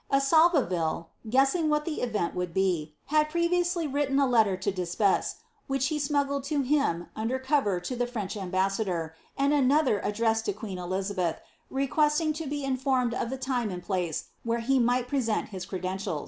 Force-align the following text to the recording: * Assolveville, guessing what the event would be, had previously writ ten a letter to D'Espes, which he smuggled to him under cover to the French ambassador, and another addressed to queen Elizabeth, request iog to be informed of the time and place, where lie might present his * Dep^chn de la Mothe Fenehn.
* 0.05 0.11
Assolveville, 0.11 1.09
guessing 1.29 1.69
what 1.69 1.85
the 1.85 2.01
event 2.01 2.33
would 2.33 2.55
be, 2.55 2.95
had 3.13 3.29
previously 3.29 3.85
writ 3.85 4.07
ten 4.09 4.17
a 4.17 4.25
letter 4.25 4.57
to 4.57 4.71
D'Espes, 4.71 5.35
which 5.67 5.89
he 5.89 5.99
smuggled 5.99 6.43
to 6.45 6.61
him 6.61 7.09
under 7.15 7.37
cover 7.37 7.79
to 7.81 7.95
the 7.95 8.07
French 8.07 8.35
ambassador, 8.35 9.13
and 9.37 9.53
another 9.53 9.99
addressed 9.99 10.45
to 10.45 10.53
queen 10.53 10.79
Elizabeth, 10.79 11.39
request 11.69 12.19
iog 12.19 12.33
to 12.33 12.47
be 12.47 12.63
informed 12.63 13.13
of 13.13 13.29
the 13.29 13.37
time 13.37 13.69
and 13.69 13.83
place, 13.83 14.29
where 14.43 14.65
lie 14.67 14.79
might 14.79 15.07
present 15.07 15.49
his 15.49 15.65
* 15.65 15.65
Dep^chn 15.67 15.69
de 15.81 15.85
la 15.87 15.91
Mothe 15.93 16.01
Fenehn. 16.01 16.19